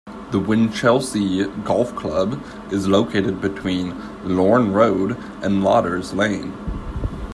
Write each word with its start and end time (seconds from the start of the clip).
The 0.31 0.39
Winchelsea 0.39 1.45
Golf 1.63 1.95
Club 1.95 2.43
is 2.71 2.87
located 2.87 3.39
between 3.39 3.93
Lorne 4.25 4.73
Road 4.73 5.11
and 5.43 5.61
Lauders 5.63 6.11
Lane. 6.15 6.53